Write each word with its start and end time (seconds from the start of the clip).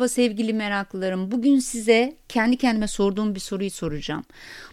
Merhaba 0.00 0.08
sevgili 0.08 0.52
meraklılarım. 0.52 1.30
Bugün 1.30 1.58
size 1.58 2.16
kendi 2.28 2.56
kendime 2.56 2.88
sorduğum 2.88 3.34
bir 3.34 3.40
soruyu 3.40 3.70
soracağım. 3.70 4.24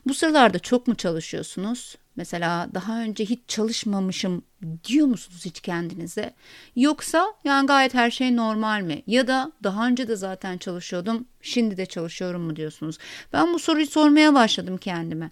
Bu 0.06 0.14
sıralarda 0.14 0.60
çok 0.60 0.88
mu 0.88 0.96
çalışıyorsunuz? 0.96 1.96
Mesela 2.16 2.70
daha 2.74 3.02
önce 3.02 3.26
hiç 3.26 3.40
çalışmamışım 3.48 4.42
diyor 4.84 5.08
musunuz 5.08 5.46
hiç 5.46 5.60
kendinize? 5.60 6.34
Yoksa 6.76 7.34
yani 7.44 7.68
gayet 7.68 7.94
her 7.94 8.12
şey 8.12 8.36
normal 8.36 8.82
mi? 8.82 9.04
Ya 9.08 9.28
da 9.28 9.52
daha 9.64 9.88
önce 9.88 10.08
de 10.08 10.16
zaten 10.16 10.58
çalışıyordum, 10.58 11.26
şimdi 11.42 11.78
de 11.78 11.86
çalışıyorum 11.86 12.42
mu 12.42 12.56
diyorsunuz? 12.56 12.98
Ben 13.34 13.54
bu 13.54 13.60
soruyu 13.60 13.88
sormaya 13.88 14.34
başladım 14.34 14.78
kendime. 14.78 15.32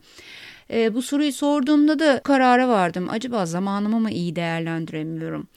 E, 0.73 0.93
bu 0.93 1.01
soruyu 1.01 1.33
sorduğumda 1.33 1.99
da 1.99 2.19
karara 2.23 2.67
vardım. 2.67 3.07
Acaba 3.09 3.45
zamanımı 3.45 3.99
mı 3.99 4.11
iyi 4.11 4.35
değerlendiremiyorum? 4.35 5.47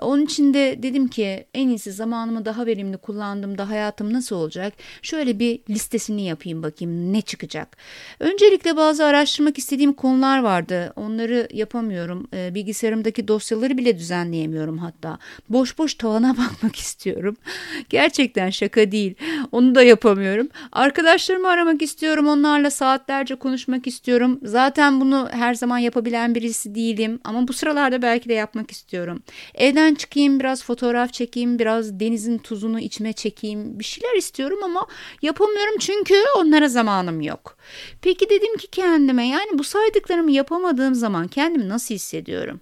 Onun 0.00 0.24
için 0.24 0.54
de 0.54 0.82
dedim 0.82 1.08
ki 1.08 1.46
en 1.54 1.68
iyisi 1.68 1.92
zamanımı 1.92 2.44
daha 2.44 2.66
verimli 2.66 2.96
kullandığımda 2.96 3.68
hayatım 3.68 4.12
nasıl 4.12 4.36
olacak? 4.36 4.72
Şöyle 5.02 5.38
bir 5.38 5.60
listesini 5.70 6.22
yapayım 6.26 6.62
bakayım 6.62 7.12
ne 7.12 7.20
çıkacak. 7.20 7.76
Öncelikle 8.20 8.76
bazı 8.76 9.04
araştırmak 9.04 9.58
istediğim 9.58 9.92
konular 9.92 10.38
vardı. 10.42 10.92
Onları 10.96 11.48
yapamıyorum. 11.52 12.28
E, 12.34 12.54
bilgisayarımdaki 12.54 13.28
dosyaları 13.28 13.78
bile 13.78 13.98
düzenleyemiyorum 13.98 14.78
hatta. 14.78 15.18
Boş 15.48 15.78
boş 15.78 15.94
tavana 15.94 16.36
bakmak 16.38 16.76
istiyorum. 16.76 17.36
Gerçekten 17.88 18.50
şaka 18.50 18.92
değil. 18.92 19.14
Onu 19.52 19.74
da 19.74 19.82
yapamıyorum. 19.82 20.48
Arkadaşlarımı 20.72 21.48
aramak 21.48 21.82
istiyorum. 21.82 22.28
Onlarla 22.28 22.70
saatlerce 22.70 23.34
konuşmak 23.34 23.86
istiyorum. 23.86 24.40
Zaten 24.54 25.00
bunu 25.00 25.28
her 25.32 25.54
zaman 25.54 25.78
yapabilen 25.78 26.34
birisi 26.34 26.74
değilim. 26.74 27.20
Ama 27.24 27.48
bu 27.48 27.52
sıralarda 27.52 28.02
belki 28.02 28.28
de 28.28 28.34
yapmak 28.34 28.70
istiyorum. 28.70 29.22
Evden 29.54 29.94
çıkayım 29.94 30.40
biraz 30.40 30.64
fotoğraf 30.64 31.12
çekeyim 31.12 31.58
biraz 31.58 32.00
denizin 32.00 32.38
tuzunu 32.38 32.80
içime 32.80 33.12
çekeyim 33.12 33.78
bir 33.78 33.84
şeyler 33.84 34.16
istiyorum 34.16 34.58
ama 34.64 34.86
yapamıyorum 35.22 35.74
çünkü 35.80 36.14
onlara 36.36 36.68
zamanım 36.68 37.20
yok. 37.20 37.56
Peki 38.02 38.30
dedim 38.30 38.56
ki 38.56 38.66
kendime 38.66 39.28
yani 39.28 39.58
bu 39.58 39.64
saydıklarımı 39.64 40.30
yapamadığım 40.30 40.94
zaman 40.94 41.28
kendimi 41.28 41.68
nasıl 41.68 41.94
hissediyorum? 41.94 42.60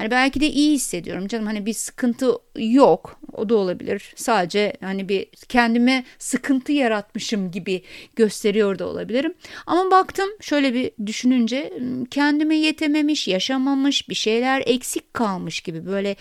Hani 0.00 0.10
belki 0.10 0.40
de 0.40 0.50
iyi 0.50 0.74
hissediyorum 0.74 1.26
canım 1.28 1.46
hani 1.46 1.66
bir 1.66 1.72
sıkıntı 1.72 2.32
yok 2.56 3.20
o 3.32 3.48
da 3.48 3.56
olabilir. 3.56 4.12
Sadece 4.16 4.72
hani 4.80 5.08
bir 5.08 5.26
kendime 5.48 6.04
sıkıntı 6.18 6.72
yaratmışım 6.72 7.50
gibi 7.50 7.82
gösteriyor 8.16 8.78
da 8.78 8.86
olabilirim. 8.86 9.34
Ama 9.66 9.90
baktım 9.90 10.28
şöyle 10.40 10.74
bir 10.74 10.90
düşününce 11.06 11.72
kendime 12.10 12.56
yetememiş, 12.56 13.28
yaşamamış, 13.28 14.08
bir 14.08 14.14
şeyler 14.14 14.62
eksik 14.66 15.14
kalmış 15.14 15.60
gibi 15.60 15.86
böyle 15.86 16.16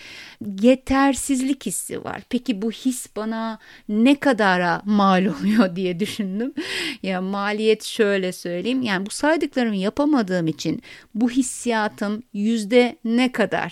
yetersizlik 0.62 1.66
hissi 1.66 2.04
var. 2.04 2.22
Peki 2.30 2.62
bu 2.62 2.72
his 2.72 3.08
bana 3.16 3.60
ne 3.90 4.20
kadara 4.20 4.82
mal 4.86 5.26
oluyor 5.40 5.76
diye 5.76 6.00
düşündüm. 6.00 6.54
Ya 7.04 7.22
maliyet 7.22 7.84
şöyle 7.84 8.32
söyleyeyim. 8.32 8.82
Yani 8.82 9.06
bu 9.06 9.10
saydıklarımı 9.10 9.76
yapamadığım 9.76 10.48
için 10.48 10.82
bu 11.16 11.30
hissiyatım 11.30 12.24
yüzde 12.34 12.96
ne 13.06 13.32
kadar? 13.32 13.69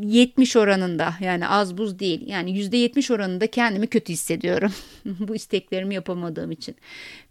70 0.00 0.56
oranında 0.56 1.14
yani 1.20 1.48
az 1.48 1.78
buz 1.78 1.98
değil 1.98 2.26
yani 2.26 2.58
%70 2.60 3.14
oranında 3.14 3.46
kendimi 3.46 3.86
kötü 3.86 4.12
hissediyorum 4.12 4.72
bu 5.04 5.34
isteklerimi 5.34 5.94
yapamadığım 5.94 6.50
için. 6.50 6.76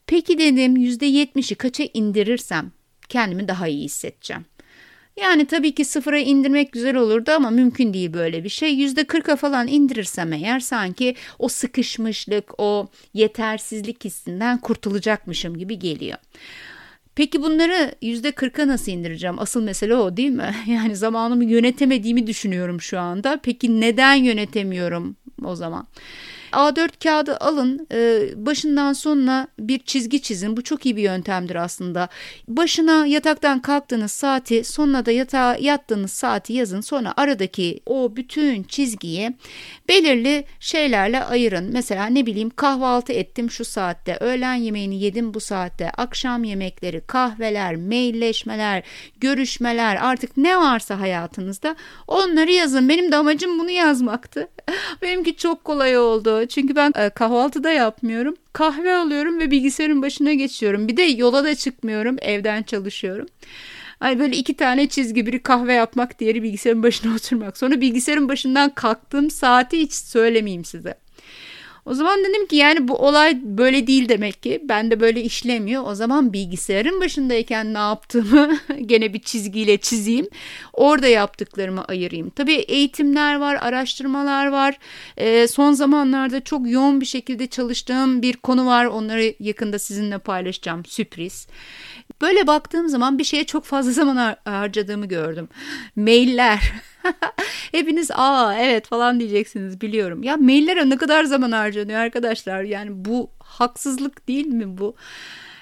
Peki 0.07 0.37
dedim 0.37 0.75
%70'i 0.75 1.55
kaça 1.55 1.83
indirirsem 1.93 2.71
kendimi 3.09 3.47
daha 3.47 3.67
iyi 3.67 3.83
hissedeceğim. 3.83 4.45
Yani 5.21 5.45
tabii 5.45 5.75
ki 5.75 5.85
sıfıra 5.85 6.17
indirmek 6.17 6.71
güzel 6.71 6.95
olurdu 6.95 7.31
ama 7.31 7.49
mümkün 7.49 7.93
değil 7.93 8.13
böyle 8.13 8.43
bir 8.43 8.49
şey. 8.49 8.73
Yüzde 8.73 9.03
kırka 9.03 9.35
falan 9.35 9.67
indirirsem 9.67 10.33
eğer 10.33 10.59
sanki 10.59 11.15
o 11.39 11.47
sıkışmışlık, 11.47 12.59
o 12.59 12.87
yetersizlik 13.13 14.05
hissinden 14.05 14.57
kurtulacakmışım 14.57 15.57
gibi 15.57 15.79
geliyor. 15.79 16.17
Peki 17.15 17.41
bunları 17.41 17.91
yüzde 18.01 18.31
kırka 18.31 18.67
nasıl 18.67 18.91
indireceğim? 18.91 19.39
Asıl 19.39 19.63
mesele 19.63 19.95
o 19.95 20.17
değil 20.17 20.29
mi? 20.29 20.55
Yani 20.67 20.95
zamanımı 20.95 21.45
yönetemediğimi 21.45 22.27
düşünüyorum 22.27 22.81
şu 22.81 22.99
anda. 22.99 23.39
Peki 23.43 23.81
neden 23.81 24.15
yönetemiyorum 24.15 25.15
o 25.43 25.55
zaman? 25.55 25.87
A4 26.51 27.03
kağıdı 27.03 27.37
alın 27.37 27.87
e, 27.93 28.21
başından 28.35 28.93
sonuna 28.93 29.47
bir 29.59 29.79
çizgi 29.79 30.21
çizin. 30.21 30.57
Bu 30.57 30.63
çok 30.63 30.85
iyi 30.85 30.95
bir 30.97 31.01
yöntemdir 31.01 31.55
aslında. 31.55 32.09
Başına 32.47 33.05
yataktan 33.05 33.59
kalktığınız 33.61 34.11
saati 34.11 34.63
sonuna 34.63 35.05
da 35.05 35.11
yatağa 35.11 35.57
yattığınız 35.59 36.11
saati 36.11 36.53
yazın. 36.53 36.81
Sonra 36.81 37.13
aradaki 37.17 37.79
o 37.85 38.15
bütün 38.15 38.63
çizgiyi 38.63 39.33
belirli 39.87 40.45
şeylerle 40.59 41.23
ayırın. 41.23 41.69
Mesela 41.73 42.05
ne 42.05 42.25
bileyim 42.25 42.49
kahvaltı 42.49 43.13
ettim 43.13 43.51
şu 43.51 43.65
saatte, 43.65 44.17
öğlen 44.19 44.53
yemeğini 44.53 44.99
yedim 45.03 45.33
bu 45.33 45.39
saatte, 45.39 45.89
akşam 45.89 46.43
yemekleri, 46.43 47.01
kahveler, 47.07 47.75
mailleşmeler, 47.75 48.83
görüşmeler 49.19 49.95
artık 50.01 50.37
ne 50.37 50.57
varsa 50.57 50.99
hayatınızda 50.99 51.75
onları 52.07 52.51
yazın. 52.51 52.89
Benim 52.89 53.11
de 53.11 53.15
amacım 53.15 53.59
bunu 53.59 53.69
yazmaktı. 53.69 54.47
Benimki 55.01 55.35
çok 55.35 55.63
kolay 55.63 55.97
oldu. 55.97 56.38
Çünkü 56.47 56.75
ben 56.75 56.93
e, 56.95 57.09
kahvaltıda 57.09 57.71
yapmıyorum. 57.71 58.35
Kahve 58.53 58.95
alıyorum 58.95 59.39
ve 59.39 59.51
bilgisayarın 59.51 60.01
başına 60.01 60.33
geçiyorum. 60.33 60.87
Bir 60.87 60.97
de 60.97 61.01
yola 61.01 61.43
da 61.43 61.55
çıkmıyorum. 61.55 62.15
Evden 62.21 62.63
çalışıyorum. 62.63 63.27
Hani 63.99 64.19
böyle 64.19 64.37
iki 64.37 64.53
tane 64.53 64.89
çizgi 64.89 65.25
biri 65.25 65.43
kahve 65.43 65.73
yapmak 65.73 66.19
diğeri 66.19 66.43
bilgisayarın 66.43 66.83
başına 66.83 67.15
oturmak. 67.15 67.57
Sonra 67.57 67.81
bilgisayarın 67.81 68.29
başından 68.29 68.69
kalktığım 68.69 69.29
saati 69.29 69.79
hiç 69.79 69.93
söylemeyeyim 69.93 70.65
size. 70.65 70.93
O 71.89 71.93
zaman 71.93 72.19
dedim 72.19 72.47
ki 72.47 72.55
yani 72.55 72.87
bu 72.87 72.95
olay 72.95 73.39
böyle 73.43 73.87
değil 73.87 74.09
demek 74.09 74.43
ki. 74.43 74.61
Ben 74.63 74.91
de 74.91 74.99
böyle 74.99 75.21
işlemiyor. 75.21 75.83
O 75.87 75.95
zaman 75.95 76.33
bilgisayarın 76.33 77.01
başındayken 77.01 77.73
ne 77.73 77.77
yaptığımı 77.77 78.57
gene 78.85 79.13
bir 79.13 79.19
çizgiyle 79.19 79.77
çizeyim. 79.77 80.27
Orada 80.73 81.07
yaptıklarımı 81.07 81.85
ayırayım. 81.85 82.29
Tabii 82.29 82.53
eğitimler 82.53 83.35
var, 83.35 83.57
araştırmalar 83.61 84.47
var. 84.47 84.77
Ee, 85.17 85.47
son 85.47 85.73
zamanlarda 85.73 86.43
çok 86.43 86.69
yoğun 86.69 87.01
bir 87.01 87.05
şekilde 87.05 87.47
çalıştığım 87.47 88.21
bir 88.21 88.37
konu 88.37 88.65
var. 88.65 88.85
Onları 88.85 89.35
yakında 89.39 89.79
sizinle 89.79 90.17
paylaşacağım. 90.17 90.85
Sürpriz. 90.85 91.47
Böyle 92.21 92.47
baktığım 92.47 92.87
zaman 92.89 93.19
bir 93.19 93.23
şeye 93.23 93.43
çok 93.43 93.65
fazla 93.65 93.91
zaman 93.99 94.15
har 94.15 94.35
harcadığımı 94.45 95.05
gördüm. 95.05 95.49
Mailler. 95.95 96.73
Hepiniz 97.71 98.11
aa 98.13 98.55
evet 98.59 98.87
falan 98.87 99.19
diyeceksiniz 99.19 99.81
biliyorum. 99.81 100.23
Ya 100.23 100.37
maillere 100.37 100.89
ne 100.89 100.97
kadar 100.97 101.23
zaman 101.23 101.51
harcanıyor 101.51 101.99
arkadaşlar? 101.99 102.63
Yani 102.63 102.89
bu 102.93 103.29
haksızlık 103.39 104.27
değil 104.27 104.47
mi 104.47 104.77
bu? 104.77 104.95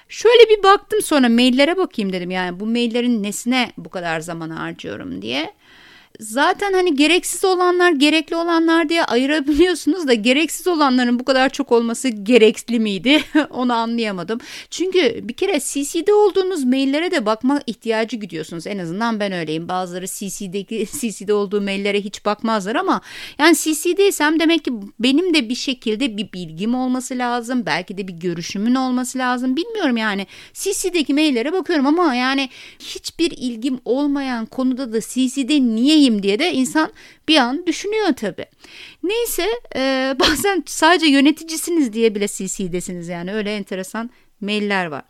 Şöyle 0.08 0.50
bir 0.50 0.62
baktım 0.62 1.02
sonra 1.02 1.28
maillere 1.28 1.76
bakayım 1.76 2.12
dedim. 2.12 2.30
Yani 2.30 2.60
bu 2.60 2.66
maillerin 2.66 3.22
nesine 3.22 3.72
bu 3.78 3.90
kadar 3.90 4.20
zaman 4.20 4.50
harcıyorum 4.50 5.22
diye 5.22 5.52
zaten 6.20 6.72
hani 6.72 6.94
gereksiz 6.94 7.44
olanlar 7.44 7.92
gerekli 7.92 8.36
olanlar 8.36 8.88
diye 8.88 9.04
ayırabiliyorsunuz 9.04 10.08
da 10.08 10.14
gereksiz 10.14 10.66
olanların 10.66 11.18
bu 11.18 11.24
kadar 11.24 11.48
çok 11.48 11.72
olması 11.72 12.08
gerekli 12.08 12.80
miydi 12.80 13.20
onu 13.50 13.72
anlayamadım. 13.72 14.40
Çünkü 14.70 15.20
bir 15.28 15.34
kere 15.34 15.60
CC'de 15.60 16.14
olduğunuz 16.14 16.64
maillere 16.64 17.10
de 17.10 17.26
bakma 17.26 17.60
ihtiyacı 17.66 18.16
gidiyorsunuz. 18.16 18.66
En 18.66 18.78
azından 18.78 19.20
ben 19.20 19.32
öyleyim. 19.32 19.68
Bazıları 19.68 20.06
CC'deki 20.06 20.86
CC'de 21.00 21.34
olduğu 21.34 21.60
maillere 21.60 22.00
hiç 22.00 22.24
bakmazlar 22.24 22.76
ama 22.76 23.00
yani 23.38 23.56
CC'deysem 23.56 24.40
demek 24.40 24.64
ki 24.64 24.72
benim 25.00 25.34
de 25.34 25.48
bir 25.48 25.54
şekilde 25.54 26.16
bir 26.16 26.32
bilgim 26.32 26.74
olması 26.74 27.18
lazım. 27.18 27.66
Belki 27.66 27.98
de 27.98 28.08
bir 28.08 28.12
görüşümün 28.12 28.74
olması 28.74 29.18
lazım. 29.18 29.56
Bilmiyorum 29.56 29.96
yani 29.96 30.26
CC'deki 30.54 31.14
maillere 31.14 31.52
bakıyorum 31.52 31.86
ama 31.86 32.14
yani 32.14 32.48
hiçbir 32.78 33.30
ilgim 33.30 33.80
olmayan 33.84 34.46
konuda 34.46 34.92
da 34.92 35.00
CC'de 35.00 35.60
niye 35.60 35.97
miyim 35.98 36.22
diye 36.22 36.38
de 36.38 36.52
insan 36.52 36.92
bir 37.28 37.36
an 37.36 37.66
düşünüyor 37.66 38.12
tabi. 38.12 38.46
Neyse 39.02 39.46
e, 39.76 40.14
bazen 40.20 40.62
sadece 40.66 41.06
yöneticisiniz 41.06 41.92
diye 41.92 42.14
bile 42.14 42.28
CC'desiniz 42.28 43.08
yani 43.08 43.34
öyle 43.34 43.56
enteresan 43.56 44.10
mailler 44.40 44.86
var. 44.86 45.02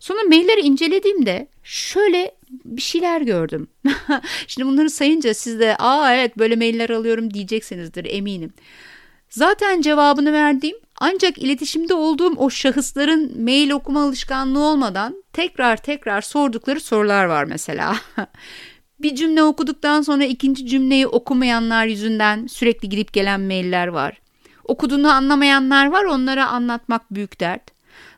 Sonra 0.00 0.22
mailleri 0.28 0.60
incelediğimde 0.60 1.48
şöyle 1.64 2.34
bir 2.64 2.82
şeyler 2.82 3.20
gördüm. 3.20 3.68
Şimdi 4.46 4.68
bunları 4.68 4.90
sayınca 4.90 5.34
siz 5.34 5.60
de 5.60 5.76
aa 5.78 6.14
evet 6.14 6.38
böyle 6.38 6.56
mailler 6.56 6.90
alıyorum 6.90 7.34
diyeceksinizdir 7.34 8.04
eminim. 8.04 8.52
Zaten 9.30 9.80
cevabını 9.80 10.32
verdiğim 10.32 10.76
ancak 11.00 11.38
iletişimde 11.38 11.94
olduğum 11.94 12.34
o 12.36 12.50
şahısların 12.50 13.42
mail 13.42 13.70
okuma 13.70 14.02
alışkanlığı 14.02 14.60
olmadan 14.60 15.24
tekrar 15.32 15.76
tekrar 15.76 16.20
sordukları 16.20 16.80
sorular 16.80 17.24
var 17.24 17.44
mesela. 17.44 17.96
Bir 19.02 19.14
cümle 19.14 19.42
okuduktan 19.42 20.02
sonra 20.02 20.24
ikinci 20.24 20.66
cümleyi 20.66 21.06
okumayanlar 21.06 21.86
yüzünden 21.86 22.46
sürekli 22.46 22.88
gidip 22.88 23.12
gelen 23.12 23.40
mailler 23.40 23.86
var. 23.86 24.20
Okuduğunu 24.64 25.10
anlamayanlar 25.10 25.86
var 25.86 26.04
onlara 26.04 26.46
anlatmak 26.46 27.14
büyük 27.14 27.40
dert. 27.40 27.62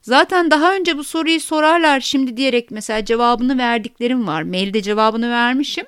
Zaten 0.02 0.50
daha 0.50 0.74
önce 0.74 0.98
bu 0.98 1.04
soruyu 1.04 1.40
sorarlar 1.40 2.00
şimdi 2.00 2.36
diyerek 2.36 2.70
mesela 2.70 3.04
cevabını 3.04 3.58
verdiklerim 3.58 4.26
var. 4.26 4.42
Mailde 4.42 4.82
cevabını 4.82 5.30
vermişim. 5.30 5.86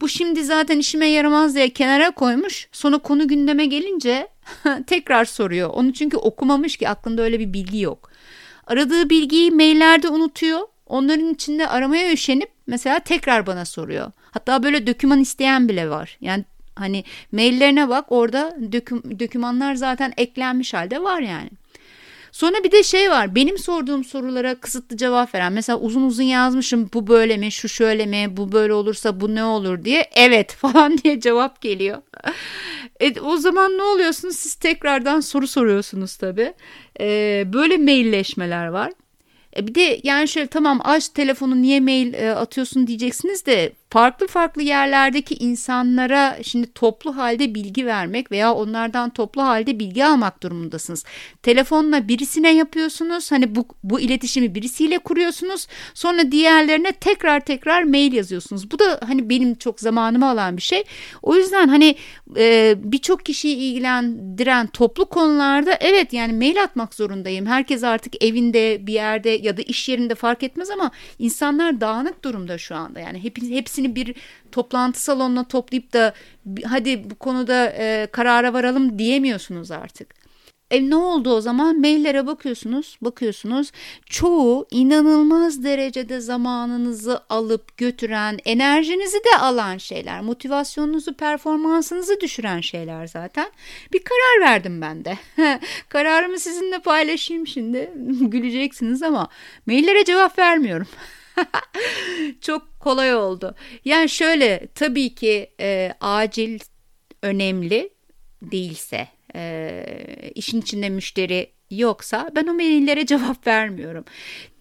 Bu 0.00 0.08
şimdi 0.08 0.44
zaten 0.44 0.78
işime 0.78 1.06
yaramaz 1.06 1.54
diye 1.54 1.68
kenara 1.70 2.10
koymuş. 2.10 2.68
Sonra 2.72 2.98
konu 2.98 3.28
gündeme 3.28 3.66
gelince 3.66 4.28
tekrar 4.86 5.24
soruyor. 5.24 5.70
Onu 5.70 5.92
çünkü 5.92 6.16
okumamış 6.16 6.76
ki 6.76 6.88
aklında 6.88 7.22
öyle 7.22 7.40
bir 7.40 7.52
bilgi 7.52 7.80
yok. 7.80 8.10
Aradığı 8.66 9.10
bilgiyi 9.10 9.50
maillerde 9.50 10.08
unutuyor. 10.08 10.60
Onların 10.86 11.34
içinde 11.34 11.68
aramaya 11.68 12.12
üşenip 12.12 12.48
mesela 12.66 12.98
tekrar 12.98 13.46
bana 13.46 13.64
soruyor. 13.64 14.12
Hatta 14.30 14.62
böyle 14.62 14.86
döküman 14.86 15.20
isteyen 15.20 15.68
bile 15.68 15.90
var. 15.90 16.18
Yani 16.20 16.44
hani 16.74 17.04
maillerine 17.32 17.88
bak 17.88 18.04
orada 18.08 18.56
döküm, 18.72 19.18
dökümanlar 19.18 19.74
zaten 19.74 20.12
eklenmiş 20.16 20.74
halde 20.74 21.02
var 21.02 21.20
yani. 21.20 21.50
Sonra 22.32 22.64
bir 22.64 22.72
de 22.72 22.82
şey 22.82 23.10
var 23.10 23.34
benim 23.34 23.58
sorduğum 23.58 24.04
sorulara 24.04 24.54
kısıtlı 24.54 24.96
cevap 24.96 25.34
veren 25.34 25.52
mesela 25.52 25.78
uzun 25.78 26.02
uzun 26.02 26.22
yazmışım 26.22 26.90
bu 26.94 27.06
böyle 27.06 27.36
mi 27.36 27.52
şu 27.52 27.68
şöyle 27.68 28.06
mi 28.06 28.36
bu 28.36 28.52
böyle 28.52 28.72
olursa 28.72 29.20
bu 29.20 29.34
ne 29.34 29.44
olur 29.44 29.84
diye 29.84 30.10
evet 30.14 30.52
falan 30.54 30.98
diye 30.98 31.20
cevap 31.20 31.60
geliyor. 31.60 32.02
E, 33.00 33.20
o 33.20 33.36
zaman 33.36 33.78
ne 33.78 33.82
oluyorsunuz 33.82 34.36
siz 34.36 34.54
tekrardan 34.54 35.20
soru 35.20 35.46
soruyorsunuz 35.46 36.16
tabii. 36.16 36.54
E, 37.00 37.44
böyle 37.52 37.76
mailleşmeler 37.76 38.66
var. 38.66 38.92
E 39.58 39.66
bir 39.66 39.74
de 39.74 40.00
yani 40.04 40.28
şöyle 40.28 40.46
tamam 40.46 40.80
aç 40.84 41.08
telefonu 41.08 41.62
niye 41.62 41.80
mail 41.80 42.14
e, 42.14 42.34
atıyorsun? 42.34 42.86
diyeceksiniz 42.86 43.46
de 43.46 43.72
farklı 43.96 44.26
farklı 44.26 44.62
yerlerdeki 44.62 45.34
insanlara 45.34 46.38
şimdi 46.42 46.72
toplu 46.72 47.16
halde 47.16 47.54
bilgi 47.54 47.86
vermek 47.86 48.32
veya 48.32 48.54
onlardan 48.54 49.10
toplu 49.10 49.42
halde 49.42 49.78
bilgi 49.78 50.04
almak 50.04 50.42
durumundasınız. 50.42 51.04
Telefonla 51.42 52.08
birisine 52.08 52.54
yapıyorsunuz. 52.54 53.32
Hani 53.32 53.54
bu, 53.54 53.66
bu 53.84 54.00
iletişimi 54.00 54.54
birisiyle 54.54 54.98
kuruyorsunuz. 54.98 55.66
Sonra 55.94 56.32
diğerlerine 56.32 56.92
tekrar 56.92 57.40
tekrar 57.40 57.82
mail 57.82 58.12
yazıyorsunuz. 58.12 58.70
Bu 58.70 58.78
da 58.78 59.00
hani 59.06 59.30
benim 59.30 59.54
çok 59.54 59.80
zamanımı 59.80 60.30
alan 60.30 60.56
bir 60.56 60.62
şey. 60.62 60.84
O 61.22 61.36
yüzden 61.36 61.68
hani 61.68 61.96
e, 62.36 62.74
birçok 62.78 63.24
kişiyi 63.26 63.56
ilgilendiren 63.56 64.66
toplu 64.66 65.06
konularda 65.06 65.78
evet 65.80 66.12
yani 66.12 66.32
mail 66.32 66.62
atmak 66.62 66.94
zorundayım. 66.94 67.46
Herkes 67.46 67.84
artık 67.84 68.24
evinde 68.24 68.86
bir 68.86 68.92
yerde 68.92 69.30
ya 69.30 69.56
da 69.56 69.62
iş 69.62 69.88
yerinde 69.88 70.14
fark 70.14 70.42
etmez 70.42 70.70
ama 70.70 70.90
insanlar 71.18 71.80
dağınık 71.80 72.24
durumda 72.24 72.58
şu 72.58 72.74
anda. 72.74 73.00
Yani 73.00 73.24
hepsi, 73.24 73.54
hepsini 73.54 73.85
hepsini 73.86 73.96
bir 73.96 74.14
toplantı 74.52 75.02
salonuna 75.02 75.48
toplayıp 75.48 75.92
da 75.92 76.14
hadi 76.64 77.10
bu 77.10 77.14
konuda 77.14 77.72
e, 77.78 78.08
karara 78.12 78.52
varalım 78.52 78.98
diyemiyorsunuz 78.98 79.70
artık. 79.70 80.14
E 80.70 80.90
ne 80.90 80.96
oldu 80.96 81.30
o 81.30 81.40
zaman? 81.40 81.80
Maillere 81.80 82.26
bakıyorsunuz, 82.26 82.98
bakıyorsunuz. 83.00 83.72
Çoğu 84.06 84.66
inanılmaz 84.70 85.64
derecede 85.64 86.20
zamanınızı 86.20 87.20
alıp 87.28 87.76
götüren, 87.76 88.38
enerjinizi 88.44 89.16
de 89.16 89.38
alan 89.38 89.78
şeyler, 89.78 90.20
motivasyonunuzu, 90.20 91.14
performansınızı 91.14 92.20
düşüren 92.20 92.60
şeyler 92.60 93.06
zaten. 93.06 93.46
Bir 93.92 94.02
karar 94.04 94.50
verdim 94.50 94.80
ben 94.80 95.04
de. 95.04 95.18
Kararımı 95.88 96.38
sizinle 96.38 96.78
paylaşayım 96.78 97.46
şimdi. 97.46 97.92
Güleceksiniz 98.20 99.02
ama 99.02 99.28
maillere 99.66 100.04
cevap 100.04 100.38
vermiyorum. 100.38 100.86
Çok 102.40 102.80
kolay 102.80 103.14
oldu. 103.14 103.54
Yani 103.84 104.08
şöyle 104.08 104.68
tabii 104.74 105.14
ki 105.14 105.50
e, 105.60 105.92
acil 106.00 106.58
önemli 107.22 107.90
değilse 108.42 109.08
e, 109.34 109.84
işin 110.34 110.60
içinde 110.60 110.88
müşteri 110.88 111.52
yoksa 111.70 112.30
ben 112.36 112.46
o 112.46 112.54
maillere 112.54 113.06
cevap 113.06 113.46
vermiyorum. 113.46 114.04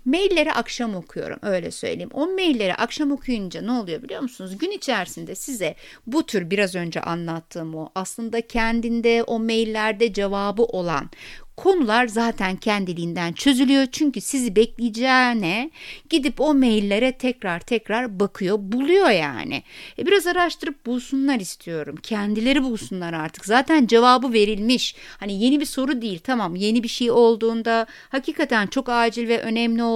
Mailleri 0.05 0.53
akşam 0.53 0.95
okuyorum 0.95 1.39
öyle 1.41 1.71
söyleyeyim. 1.71 2.09
O 2.13 2.27
mailleri 2.27 2.75
akşam 2.75 3.11
okuyunca 3.11 3.61
ne 3.61 3.71
oluyor 3.71 4.03
biliyor 4.03 4.21
musunuz? 4.21 4.57
Gün 4.57 4.71
içerisinde 4.71 5.35
size 5.35 5.75
bu 6.07 6.25
tür 6.25 6.49
biraz 6.49 6.75
önce 6.75 7.01
anlattığım 7.01 7.75
o 7.75 7.89
aslında 7.95 8.41
kendinde 8.41 9.23
o 9.23 9.39
maillerde 9.39 10.13
cevabı 10.13 10.63
olan 10.63 11.09
konular 11.57 12.07
zaten 12.07 12.55
kendiliğinden 12.55 13.33
çözülüyor. 13.33 13.87
Çünkü 13.91 14.21
sizi 14.21 14.55
bekleyeceğine 14.55 15.71
gidip 16.09 16.41
o 16.41 16.53
maillere 16.53 17.11
tekrar 17.11 17.59
tekrar 17.59 18.19
bakıyor, 18.19 18.57
buluyor 18.59 19.09
yani. 19.09 19.63
E 19.99 20.05
biraz 20.05 20.27
araştırıp 20.27 20.85
bulsunlar 20.85 21.39
istiyorum. 21.39 21.95
Kendileri 22.03 22.63
bulsunlar 22.63 23.13
artık. 23.13 23.45
Zaten 23.45 23.87
cevabı 23.87 24.33
verilmiş. 24.33 24.95
Hani 25.19 25.43
yeni 25.43 25.59
bir 25.59 25.65
soru 25.65 26.01
değil. 26.01 26.19
Tamam 26.23 26.55
yeni 26.55 26.83
bir 26.83 26.87
şey 26.87 27.11
olduğunda, 27.11 27.85
hakikaten 28.09 28.67
çok 28.67 28.89
acil 28.89 29.27
ve 29.27 29.41
önemli 29.41 29.83
olduğunda 29.83 29.94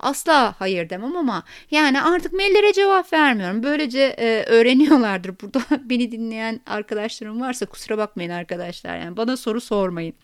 asla 0.00 0.54
hayır 0.58 0.90
demem 0.90 1.16
ama 1.16 1.42
yani 1.70 2.02
artık 2.02 2.32
maillere 2.32 2.72
cevap 2.72 3.12
vermiyorum. 3.12 3.62
Böylece 3.62 4.00
e, 4.00 4.44
öğreniyorlardır. 4.44 5.34
Burada 5.42 5.60
beni 5.84 6.12
dinleyen 6.12 6.60
arkadaşlarım 6.66 7.40
varsa 7.40 7.66
kusura 7.66 7.98
bakmayın 7.98 8.30
arkadaşlar. 8.30 8.98
Yani 8.98 9.16
bana 9.16 9.36
soru 9.36 9.60
sormayın 9.60 10.14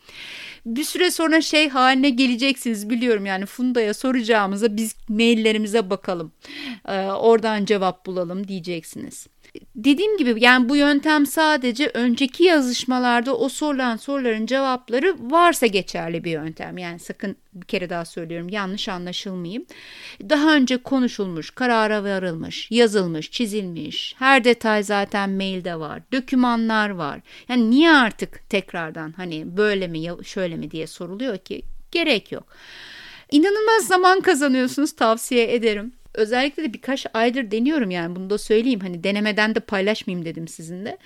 bir 0.67 0.85
süre 0.85 1.11
sonra 1.11 1.41
şey 1.41 1.69
haline 1.69 2.11
geleceksiniz 2.11 2.91
biliyorum 2.91 3.27
yani 3.27 3.47
Funda'ya 3.47 3.94
soracağımıza 3.94 4.77
biz 4.77 4.97
maillerimize 5.09 5.91
bakalım. 5.91 6.33
Ee, 6.88 7.06
oradan 7.06 7.65
cevap 7.65 8.06
bulalım 8.06 8.49
diyeceksiniz. 8.49 9.26
Dediğim 9.76 10.17
gibi 10.17 10.35
yani 10.38 10.69
bu 10.69 10.76
yöntem 10.76 11.26
sadece 11.26 11.91
önceki 11.94 12.44
yazışmalarda 12.44 13.37
o 13.37 13.49
sorulan 13.49 13.97
soruların 13.97 14.47
cevapları 14.47 15.17
varsa 15.20 15.67
geçerli 15.67 16.25
bir 16.25 16.31
yöntem. 16.31 16.79
Yani 16.79 16.99
sakın 16.99 17.37
bir 17.52 17.67
kere 17.67 17.91
daha 17.91 18.05
söylüyorum 18.05 18.49
yanlış 18.49 18.88
anlaşılmayayım. 18.88 19.67
Daha 20.29 20.55
önce 20.55 20.76
konuşulmuş, 20.76 21.50
karara 21.50 22.05
varılmış, 22.05 22.70
yazılmış, 22.70 23.31
çizilmiş. 23.31 24.14
Her 24.19 24.44
detay 24.44 24.82
zaten 24.82 25.31
mailde 25.31 25.79
var. 25.79 26.02
Dokümanlar 26.12 26.91
var. 26.91 27.20
Yani 27.49 27.70
niye 27.70 27.91
artık 27.91 28.50
tekrardan 28.50 29.12
hani 29.17 29.56
böyle 29.56 29.88
mi 29.88 30.00
şöyle 30.25 30.56
mi 30.56 30.70
diye 30.70 30.87
soruluyor 30.87 31.38
ki 31.38 31.62
gerek 31.91 32.32
yok. 32.32 32.47
İnanılmaz 33.31 33.87
zaman 33.87 34.20
kazanıyorsunuz 34.20 34.93
tavsiye 34.93 35.55
ederim. 35.55 35.93
Özellikle 36.20 36.62
de 36.62 36.72
birkaç 36.72 37.06
aydır 37.14 37.50
deniyorum 37.50 37.90
yani 37.90 38.17
bunu 38.17 38.31
da 38.31 38.38
söyleyeyim. 38.38 38.81
Hani 38.81 39.05
denemeden 39.05 39.55
de 39.55 39.61
paylaşmayayım 39.61 40.25
dedim 40.25 40.49
sizinle. 40.49 40.99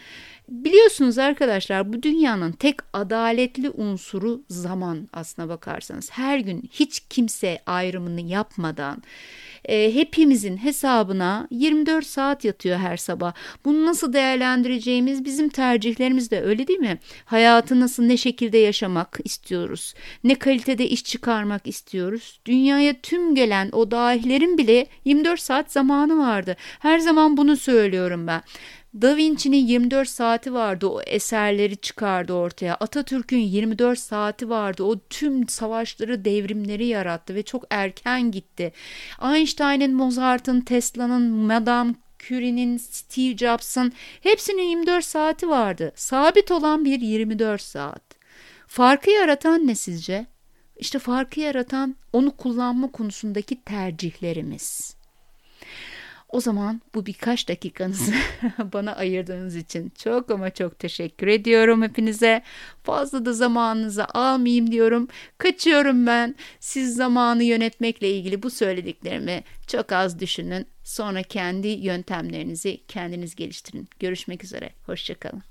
Biliyorsunuz 0.48 1.18
arkadaşlar 1.18 1.92
bu 1.92 2.02
dünyanın 2.02 2.52
tek 2.52 2.76
adaletli 2.92 3.70
unsuru 3.70 4.42
zaman 4.48 5.08
aslına 5.12 5.48
bakarsanız. 5.48 6.10
Her 6.10 6.38
gün 6.38 6.70
hiç 6.72 7.00
kimse 7.10 7.62
ayrımını 7.66 8.20
yapmadan 8.20 9.02
e, 9.64 9.94
hepimizin 9.94 10.56
hesabına 10.56 11.48
24 11.50 12.06
saat 12.06 12.44
yatıyor 12.44 12.78
her 12.78 12.96
sabah. 12.96 13.32
Bunu 13.64 13.86
nasıl 13.86 14.12
değerlendireceğimiz 14.12 15.24
bizim 15.24 15.48
tercihlerimiz 15.48 16.30
de 16.30 16.42
öyle 16.42 16.66
değil 16.68 16.78
mi? 16.78 16.98
Hayatı 17.24 17.80
nasıl 17.80 18.02
ne 18.02 18.16
şekilde 18.16 18.58
yaşamak 18.58 19.18
istiyoruz? 19.24 19.94
Ne 20.24 20.34
kalitede 20.34 20.88
iş 20.88 21.04
çıkarmak 21.04 21.66
istiyoruz? 21.66 22.40
Dünyaya 22.46 23.00
tüm 23.00 23.34
gelen 23.34 23.68
o 23.72 23.90
dahilerin 23.90 24.58
bile 24.58 24.86
24 25.04 25.40
saat 25.40 25.72
zamanı 25.72 26.18
vardı. 26.18 26.56
Her 26.78 26.98
zaman 26.98 27.36
bunu 27.36 27.56
söylüyorum 27.56 28.26
ben. 28.26 28.42
Da 29.02 29.16
Vinci'nin 29.16 29.66
24 29.66 30.08
saati 30.08 30.54
vardı 30.54 30.86
o 30.86 31.00
eserleri 31.02 31.76
çıkardı 31.76 32.32
ortaya. 32.32 32.74
Atatürk'ün 32.74 33.38
24 33.38 33.98
saati 33.98 34.48
vardı 34.48 34.82
o 34.82 34.98
tüm 35.10 35.48
savaşları 35.48 36.24
devrimleri 36.24 36.86
yarattı 36.86 37.34
ve 37.34 37.42
çok 37.42 37.64
erken 37.70 38.30
gitti. 38.30 38.72
Einstein'ın, 39.22 39.94
Mozart'ın, 39.94 40.60
Tesla'nın, 40.60 41.22
Madame 41.30 41.94
Curie'nin, 42.18 42.76
Steve 42.76 43.36
Jobs'ın 43.36 43.92
hepsinin 44.20 44.68
24 44.68 45.04
saati 45.04 45.48
vardı. 45.48 45.92
Sabit 45.96 46.50
olan 46.50 46.84
bir 46.84 47.00
24 47.00 47.62
saat. 47.62 48.02
Farkı 48.66 49.10
yaratan 49.10 49.66
ne 49.66 49.74
sizce? 49.74 50.26
İşte 50.76 50.98
farkı 50.98 51.40
yaratan 51.40 51.96
onu 52.12 52.36
kullanma 52.36 52.90
konusundaki 52.90 53.64
tercihlerimiz. 53.64 54.96
O 56.34 56.40
zaman 56.40 56.80
bu 56.94 57.06
birkaç 57.06 57.48
dakikanızı 57.48 58.12
bana 58.72 58.96
ayırdığınız 58.96 59.56
için 59.56 59.92
çok 60.02 60.30
ama 60.30 60.50
çok 60.50 60.78
teşekkür 60.78 61.26
ediyorum 61.26 61.82
hepinize. 61.82 62.42
Fazla 62.82 63.24
da 63.24 63.32
zamanınızı 63.32 64.04
almayayım 64.04 64.70
diyorum. 64.72 65.08
Kaçıyorum 65.38 66.06
ben. 66.06 66.34
Siz 66.60 66.96
zamanı 66.96 67.44
yönetmekle 67.44 68.10
ilgili 68.10 68.42
bu 68.42 68.50
söylediklerimi 68.50 69.44
çok 69.66 69.92
az 69.92 70.20
düşünün. 70.20 70.66
Sonra 70.84 71.22
kendi 71.22 71.68
yöntemlerinizi 71.68 72.80
kendiniz 72.88 73.34
geliştirin. 73.34 73.88
Görüşmek 74.00 74.44
üzere. 74.44 74.70
Hoşçakalın. 74.86 75.42